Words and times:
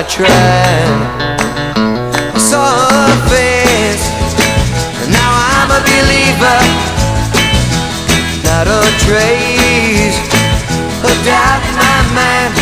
I 0.00 0.02
tried. 0.04 0.30
I 2.34 2.38
saw 2.38 2.64
her 2.88 3.16
face, 3.28 4.04
and 5.02 5.12
now 5.12 5.30
I'm 5.52 5.68
a 5.76 5.80
believer. 5.84 6.60
Not 8.48 8.66
a 8.66 8.80
trace 9.04 10.16
of 11.04 11.12
doubt 11.22 11.62
in 11.68 11.74
my 11.76 12.14
mind. 12.16 12.59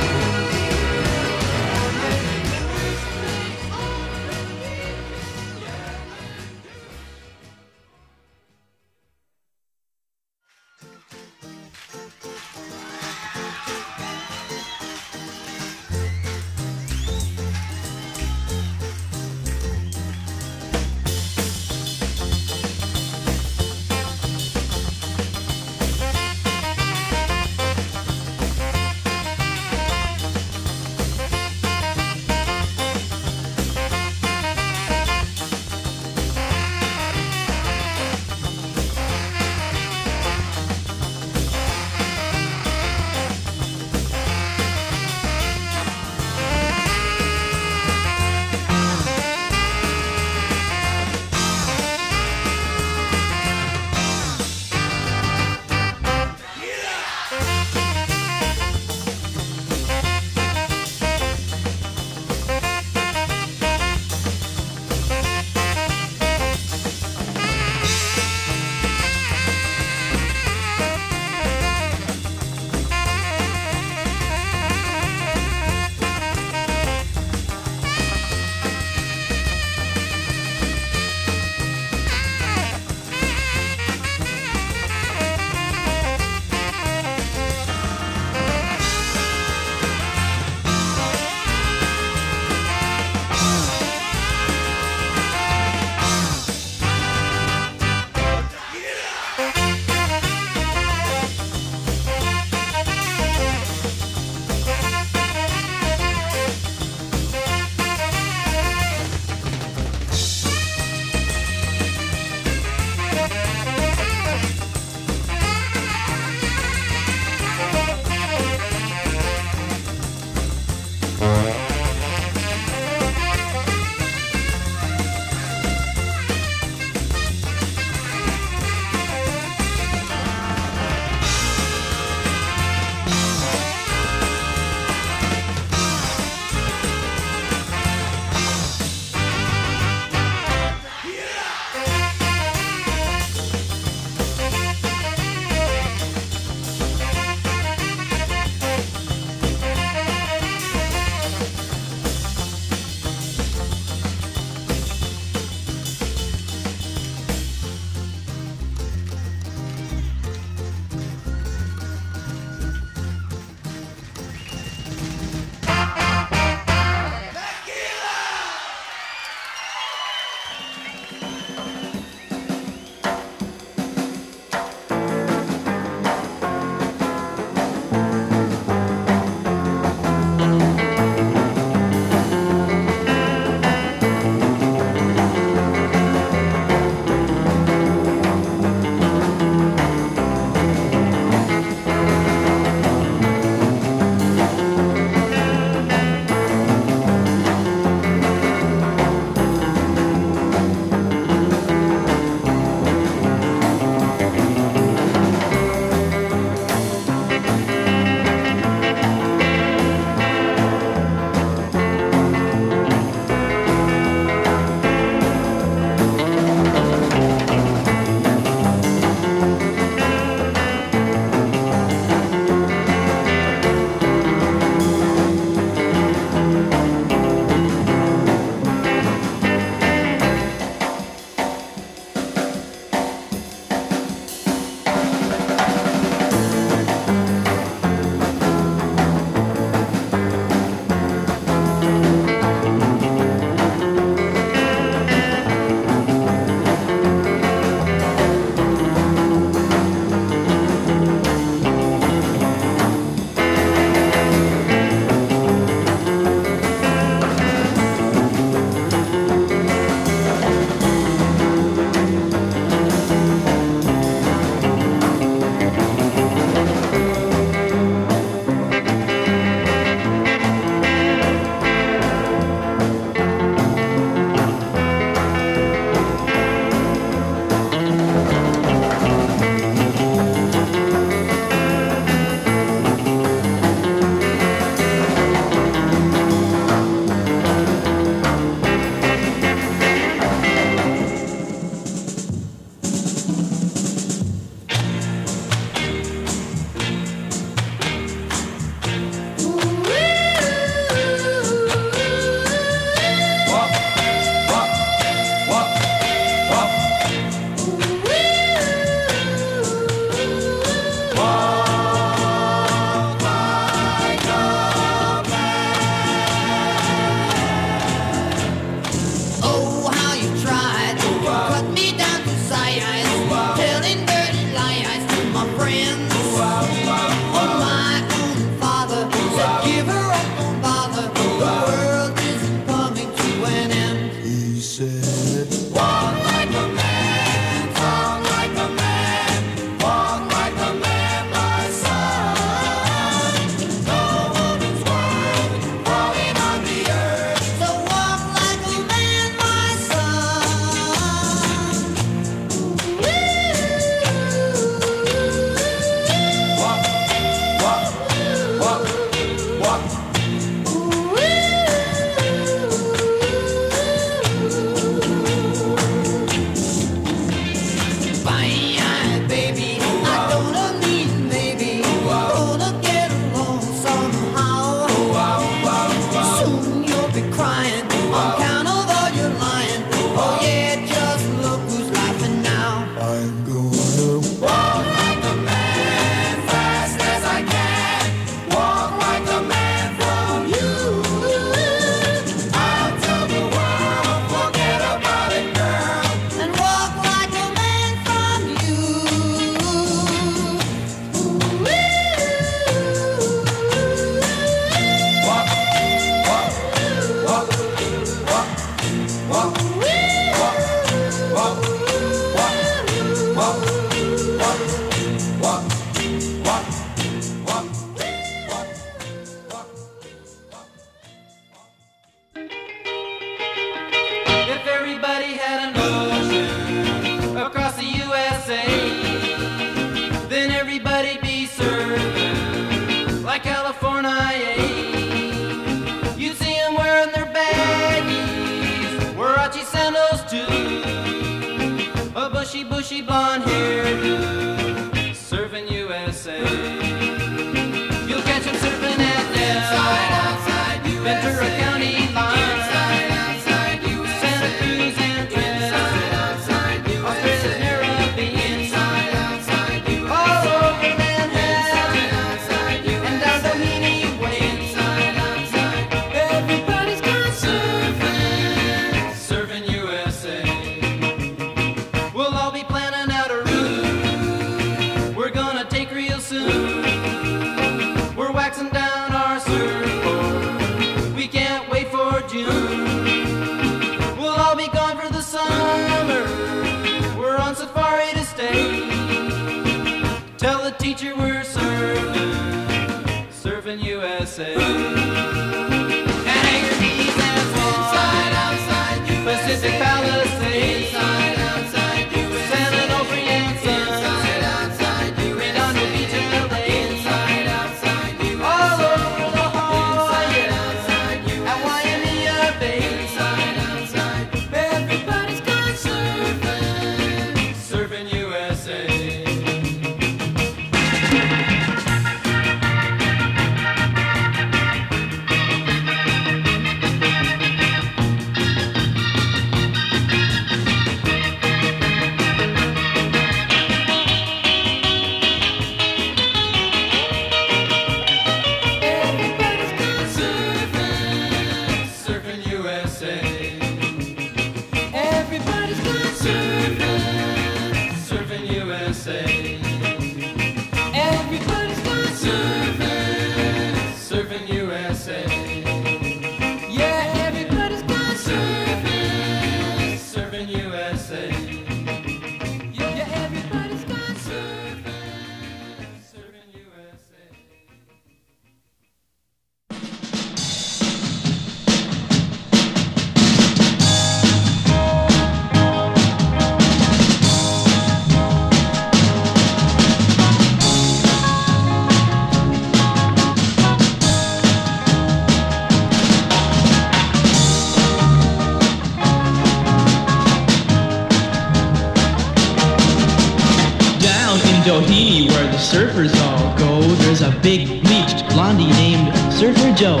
surfers 595.72 596.14
all 596.20 596.58
go, 596.58 596.82
there's 596.96 597.22
a 597.22 597.30
big 597.42 597.66
bleached 597.82 598.28
blondie 598.28 598.70
named 598.72 599.08
Surfer 599.32 599.72
Joe. 599.72 600.00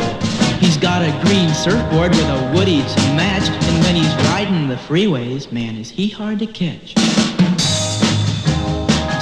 He's 0.60 0.76
got 0.76 1.00
a 1.00 1.10
green 1.24 1.48
surfboard 1.48 2.10
with 2.10 2.28
a 2.28 2.52
Woody's 2.54 2.94
match, 3.16 3.48
and 3.48 3.82
when 3.82 3.96
he's 3.96 4.14
riding 4.28 4.68
the 4.68 4.74
freeways, 4.74 5.50
man, 5.50 5.78
is 5.78 5.88
he 5.88 6.10
hard 6.10 6.40
to 6.40 6.46
catch. 6.46 6.94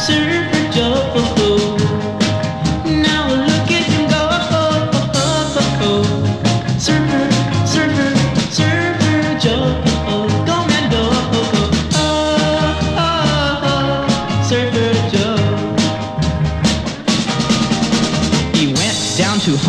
Surfer 0.04 0.72
Joe. 0.72 1.19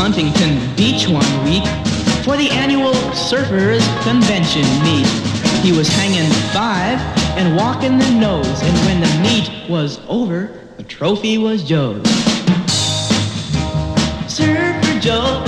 Huntington 0.02 0.58
Beach 0.76 1.08
one 1.08 1.46
week 1.46 1.64
for 2.26 2.36
the 2.36 2.50
annual 2.50 2.92
Surfers 3.14 3.86
Convention 4.02 4.64
meet. 4.82 5.06
He 5.62 5.72
was 5.78 5.88
hanging 5.90 6.28
five 6.52 6.98
and 7.38 7.56
walking 7.56 8.00
the 8.00 8.10
nose, 8.10 8.48
and 8.64 8.76
when 8.88 9.00
the 9.00 9.20
meet 9.22 9.70
was 9.70 10.00
over, 10.08 10.60
the 10.78 10.84
trophy 10.84 11.38
was 11.38 11.62
Joe's. 11.62 12.02
Surfer 14.28 15.00
Joe. 15.00 15.44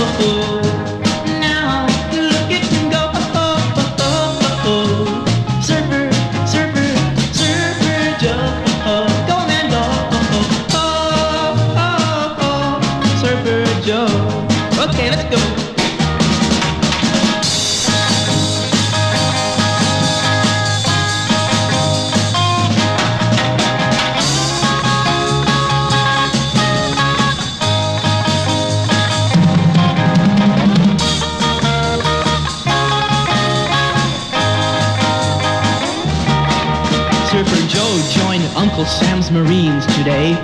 Times 39.24 39.48
Marines 39.48 39.86
today. 39.96 40.34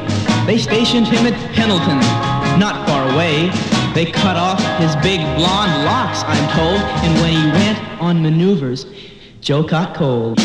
They 0.46 0.56
stationed 0.56 1.06
him 1.06 1.26
at 1.26 1.34
Pendleton, 1.52 1.98
not 2.58 2.88
far 2.88 3.12
away. 3.12 3.50
They 3.94 4.10
cut 4.10 4.36
off 4.36 4.58
his 4.78 4.96
big 4.96 5.20
blonde 5.36 5.84
locks, 5.84 6.22
I'm 6.24 6.48
told, 6.56 6.80
and 7.04 7.20
when 7.20 7.32
he 7.32 7.50
went 7.52 8.00
on 8.00 8.22
maneuvers, 8.22 8.86
Joe 9.42 9.64
caught 9.64 9.94
cold. 9.94 10.40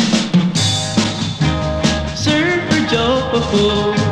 Surfer 2.16 2.88
Joe, 2.90 3.30
before. 3.32 4.05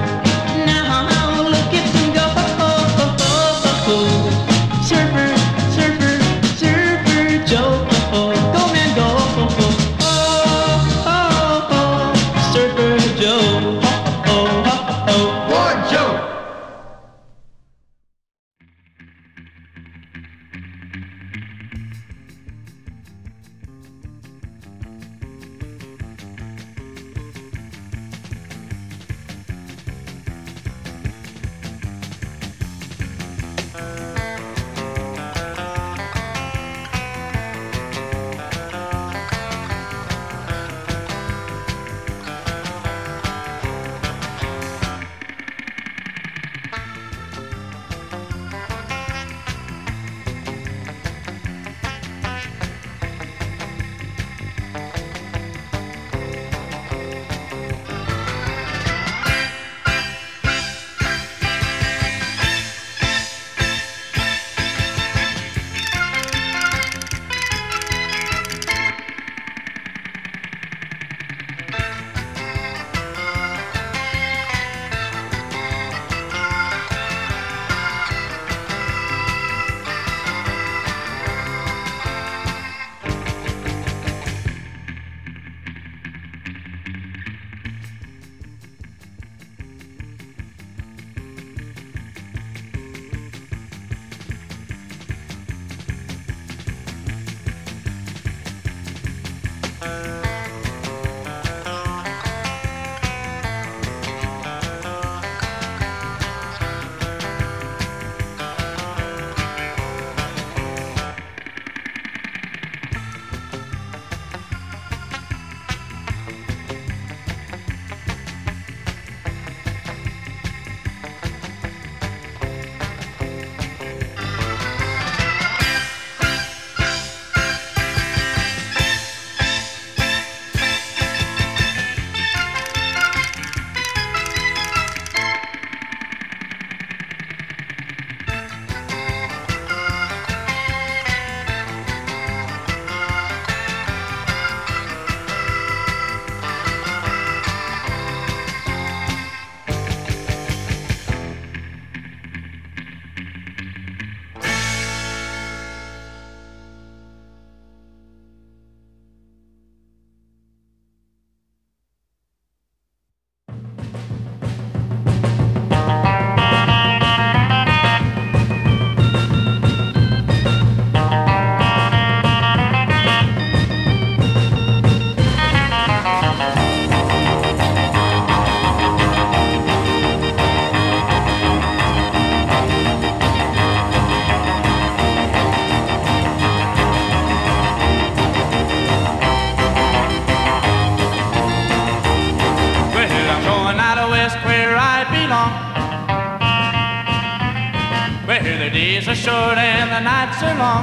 The 200.43 200.49
nights 200.49 200.59
are 200.59 200.59
long. 200.59 200.82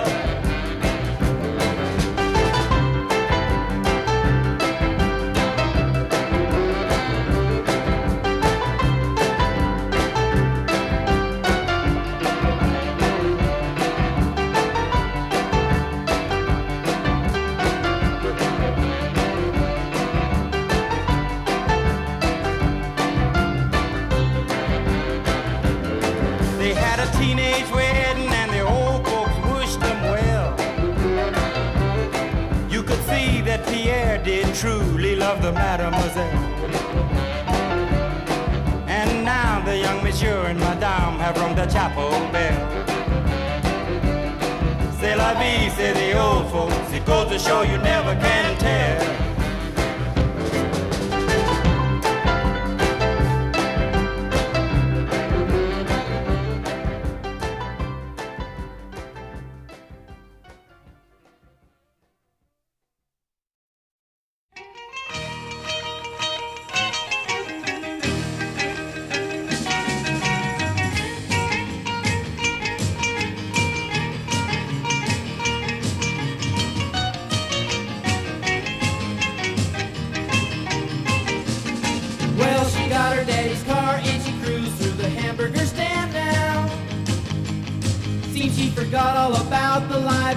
Old 46.13 46.49
folks. 46.51 46.91
It 46.93 47.05
goes 47.05 47.29
to 47.29 47.39
show 47.39 47.61
you 47.61 47.77
never 47.77 48.15
can 48.15 48.57
tell. 48.57 49.00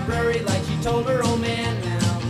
Library 0.05 0.41
like 0.41 0.63
she 0.65 0.77
told 0.83 1.07
her 1.07 1.23
old 1.25 1.41
man 1.41 1.81
now. 1.83 2.21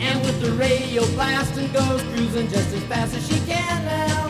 And 0.00 0.20
with 0.24 0.40
the 0.40 0.52
radio 0.52 1.04
blasting 1.14 1.72
goes 1.72 2.02
cruising 2.14 2.48
just 2.48 2.72
as 2.72 2.82
fast 2.84 3.16
as 3.16 3.26
she 3.26 3.38
can 3.46 3.84
now. 3.84 4.28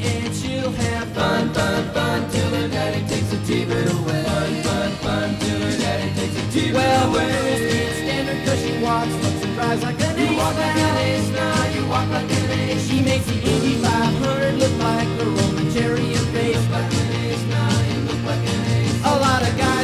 And 0.00 0.34
she'll 0.34 0.72
have 0.72 1.08
fun, 1.12 1.54
fun, 1.54 1.88
fun 1.94 2.30
till 2.30 2.50
her 2.50 2.68
daddy 2.68 3.06
takes 3.06 3.32
a 3.32 3.38
T-bird 3.46 3.86
away. 3.86 4.24
Fun, 4.24 4.62
fun, 4.62 4.90
fun 5.04 5.36
till 5.38 5.60
her 5.60 5.78
daddy 5.78 6.10
takes 6.18 6.36
a 6.36 6.50
T-bird 6.50 6.74
well, 6.74 7.10
away. 7.10 7.26
Well, 7.26 7.42
the 7.42 7.48
girls 7.48 7.72
can't 7.72 7.96
stand 8.02 8.28
her 8.28 8.38
'cause 8.44 8.60
she 8.64 8.72
walks, 8.82 9.14
looks 9.22 9.44
and 9.44 9.54
drives 9.54 9.82
like 9.84 10.00
an 10.02 10.18
ace. 10.18 10.30
You 10.30 10.36
walk 10.36 10.56
like 10.56 10.76
an 10.76 10.96
ace 11.06 11.30
now, 11.30 11.64
you 11.74 11.82
walk 11.86 12.08
like 12.10 12.30
an 12.38 12.50
ace. 12.50 12.88
She 12.88 13.00
makes 13.00 13.26
the 13.26 13.38
Indy 13.52 13.74
500 13.84 14.54
look 14.58 14.74
like 14.80 15.08
a 15.22 15.24
Roman 15.24 15.72
chariot 15.72 16.26
race. 16.34 16.66
Like 16.74 16.92
an 17.00 17.08
ace 17.22 17.44
now, 17.56 17.72
you 17.90 17.98
look 18.10 18.22
like 18.26 18.44
an 18.54 18.60
ace. 18.74 18.98
A 19.04 19.14
lot 19.26 19.42
of 19.48 19.52
guys 19.56 19.81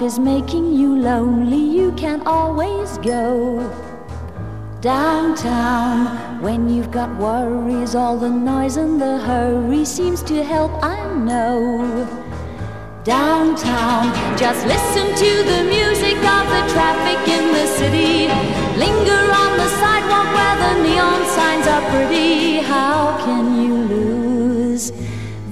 life 0.00 0.12
is 0.12 0.18
making 0.18 0.72
you 0.72 0.96
lonely, 0.96 1.58
you 1.78 1.92
can 1.92 2.22
always 2.26 2.96
go 2.98 3.60
downtown. 4.80 6.40
When 6.40 6.68
you've 6.70 6.90
got 6.90 7.10
worries, 7.18 7.94
all 7.94 8.16
the 8.16 8.30
noise 8.30 8.76
and 8.76 9.00
the 9.00 9.18
hurry 9.18 9.84
seems 9.84 10.22
to 10.22 10.42
help, 10.42 10.72
I 10.82 10.96
know. 11.14 12.06
Downtown, 13.04 14.04
just 14.38 14.66
listen 14.66 15.06
to 15.24 15.30
the 15.52 15.64
music 15.64 16.16
of 16.16 16.44
the 16.54 16.62
traffic 16.72 17.20
in 17.36 17.44
the 17.52 17.66
city. 17.78 18.28
Linger 18.84 19.24
on 19.42 19.52
the 19.58 19.68
sidewalk 19.80 20.28
where 20.36 20.56
the 20.64 20.74
neon 20.82 21.22
signs 21.36 21.66
are 21.66 21.84
pretty. 21.92 22.60
How 22.60 23.18
can 23.24 23.62
you 23.62 23.74
lose? 23.94 24.92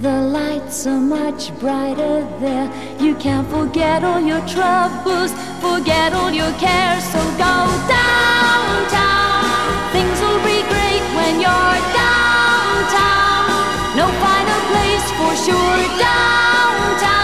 The 0.01 0.23
lights 0.23 0.68
are 0.87 1.01
much 1.01 1.53
brighter 1.59 2.25
there. 2.39 2.71
You 3.01 3.15
can't 3.17 3.49
forget 3.49 4.05
all 4.05 4.21
your 4.21 4.41
troubles, 4.47 5.33
forget 5.61 6.13
all 6.13 6.31
your 6.31 6.53
cares. 6.53 7.03
So 7.05 7.19
go 7.35 7.55
downtown. 7.89 9.49
Things 9.93 10.21
will 10.21 10.43
be 10.45 10.63
great 10.73 11.03
when 11.19 11.41
you're 11.41 11.81
downtown. 11.99 13.49
No 13.97 14.07
finer 14.23 14.61
place 14.71 15.07
for 15.19 15.35
sure. 15.45 15.79
Downtown, 15.99 17.18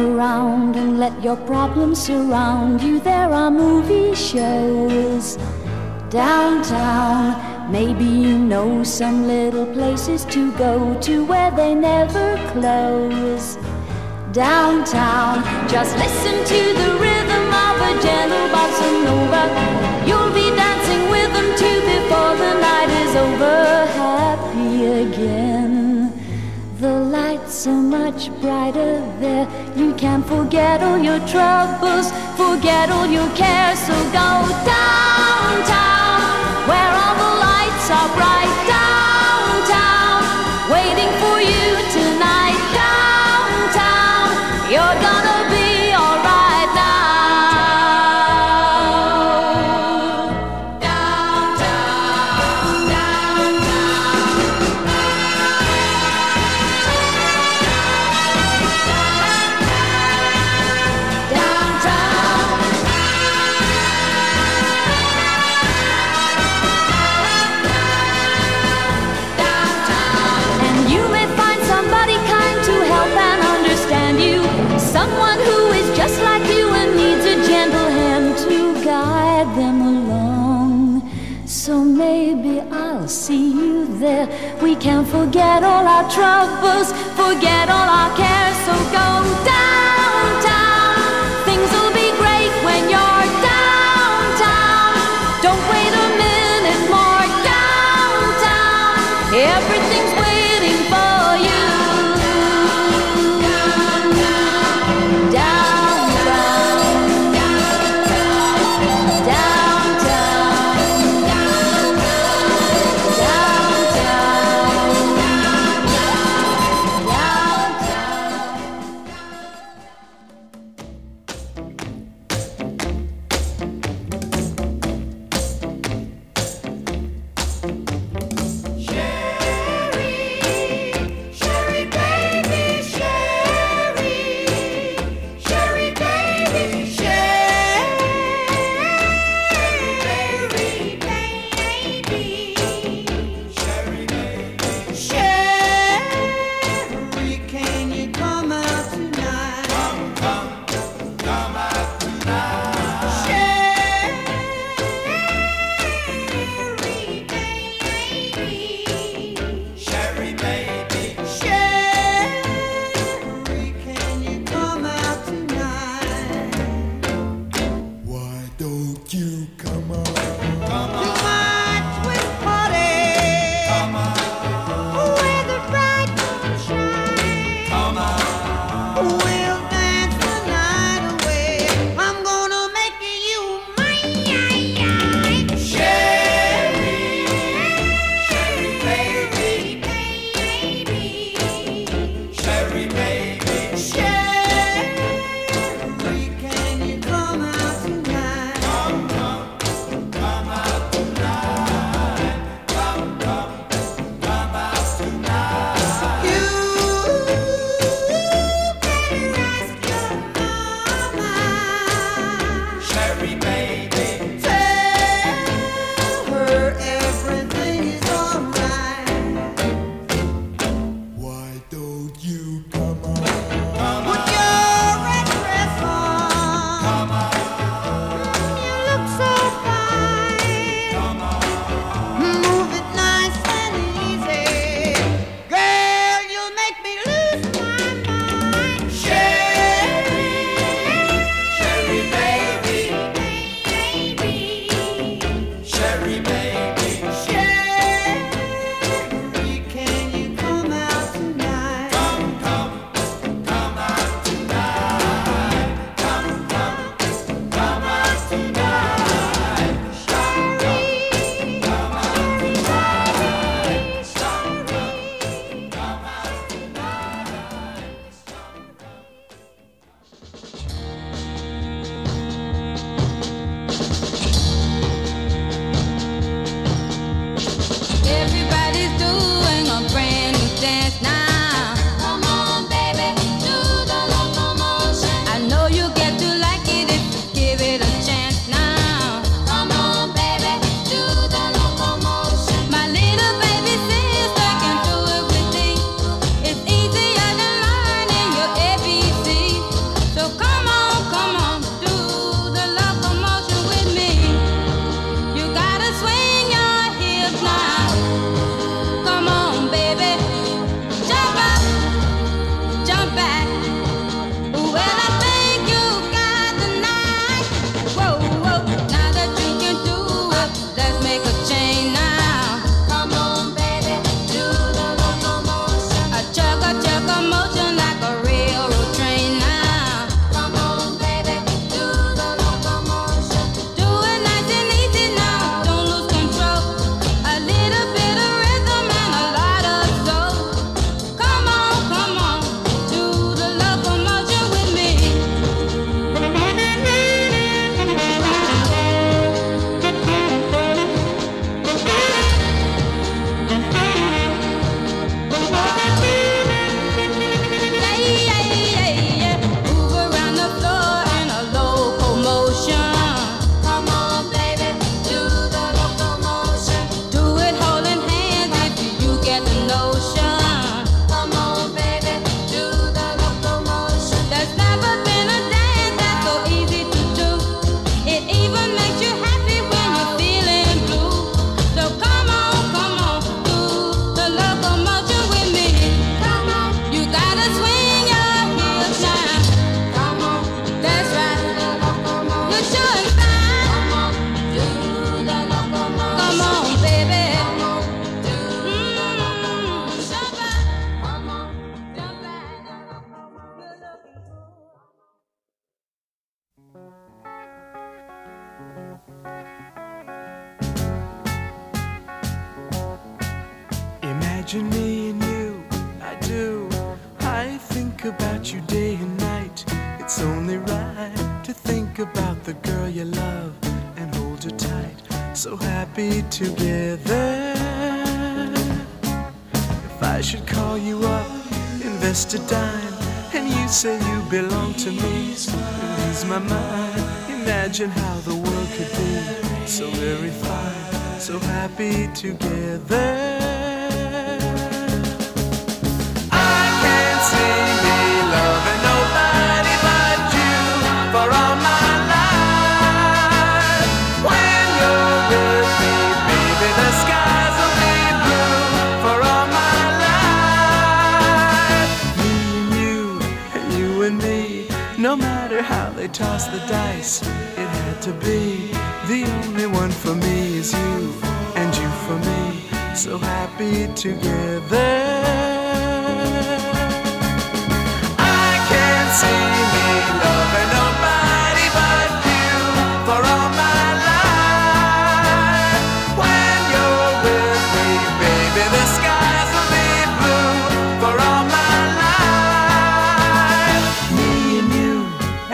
around 0.00 0.76
and 0.76 0.98
let 0.98 1.22
your 1.22 1.36
problems 1.36 2.02
surround 2.02 2.82
you. 2.82 3.00
There 3.00 3.30
are 3.40 3.50
movie 3.50 4.14
shows 4.14 5.36
downtown. 6.08 7.70
Maybe 7.70 8.04
you 8.04 8.38
know 8.38 8.82
some 8.82 9.26
little 9.26 9.66
places 9.66 10.24
to 10.26 10.52
go 10.52 10.98
to 11.00 11.24
where 11.24 11.50
they 11.52 11.74
never 11.74 12.28
close. 12.52 13.56
Downtown, 14.32 15.42
just 15.68 15.96
listen 15.96 16.36
to 16.52 16.60
the 16.80 16.90
rhythm 17.04 17.46
of 17.66 17.76
a 17.90 17.92
gentle 18.04 18.46
bossa 18.54 18.90
nova. 19.06 19.44
You'll 20.08 20.32
be 20.32 20.48
dancing 20.62 21.02
with 21.14 21.30
them 21.36 21.50
too 21.60 21.78
before 21.94 22.34
the 22.42 22.52
night 22.66 22.90
is 23.02 23.12
over. 23.26 23.86
Happy 24.00 24.86
again. 25.04 25.59
Are 27.66 27.72
much 27.74 28.30
brighter 28.40 29.04
there. 29.20 29.46
You 29.76 29.92
can 29.94 30.22
forget 30.22 30.82
all 30.82 30.96
your 30.96 31.18
troubles, 31.28 32.10
forget 32.34 32.90
all 32.90 33.06
your 33.06 33.28
cares. 33.36 33.78
So 33.80 33.92
go 34.16 34.48
downtown, 34.64 36.24
where 36.66 36.92
all 37.02 37.16
the 37.20 37.32
lights 37.46 37.90
are 37.98 38.08
bright. 38.16 38.48
Downtown, 38.64 40.24
waiting 40.72 41.12
for 41.20 41.36
you 41.52 41.76
tonight. 41.92 42.56
Downtown, 42.72 44.32
you're 44.72 44.96
gonna 45.04 45.19
We 84.80 84.84
can 84.84 85.04
forget 85.04 85.62
all 85.62 85.86
our 85.86 86.10
troubles, 86.10 86.92
forget 87.12 87.68
all 87.68 87.88
our 88.00 88.16
cares. 88.16 88.56
So 88.64 88.72
go 88.90 89.44
downtown. 89.44 89.79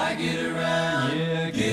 I 0.00 0.14
get 0.14 0.38
around, 0.44 1.18
yeah, 1.18 1.50
get 1.50 1.67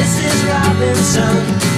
Mrs. 0.00 0.48
Robinson. 0.48 1.69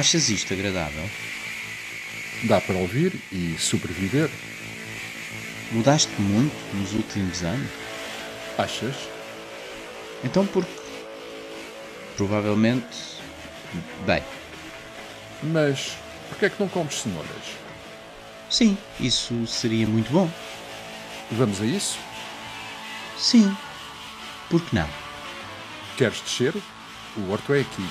Achas 0.00 0.30
isto 0.30 0.54
agradável? 0.54 1.04
Dá 2.44 2.58
para 2.58 2.74
ouvir 2.76 3.20
e 3.30 3.54
sobreviver. 3.58 4.30
Mudaste 5.72 6.10
muito 6.18 6.56
nos 6.74 6.94
últimos 6.94 7.42
anos? 7.42 7.68
Achas? 8.56 8.96
Então 10.24 10.46
porque? 10.46 10.72
Provavelmente. 12.16 12.86
Bem, 14.06 14.22
Mas 15.42 15.92
porquê 16.30 16.46
é 16.46 16.48
que 16.50 16.60
não 16.60 16.68
comes 16.70 16.94
cenouras? 16.94 17.28
sim, 18.48 18.78
isso 18.98 19.46
seria 19.46 19.86
muito 19.86 20.10
bom. 20.10 20.30
Vamos 21.30 21.60
a 21.60 21.66
isso? 21.66 21.98
Sim. 23.18 23.54
Por 24.48 24.62
que 24.64 24.74
não? 24.74 24.88
Queres 25.98 26.22
descer? 26.22 26.54
O 27.18 27.30
horto 27.30 27.52
é 27.52 27.60
aqui. 27.60 27.86